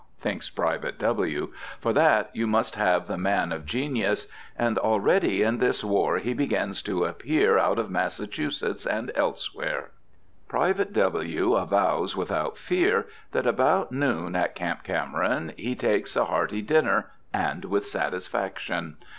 [0.17, 4.25] thinks Private W., "for that you must have the man of genius;
[4.57, 9.91] and already in this war he begins to appear out of Massachusetts and elsewhere."
[10.47, 11.53] Private W.
[11.53, 17.65] avows without fear that about noon, at Camp Cameron, he takes a hearty dinner, and
[17.65, 18.97] with satisfaction.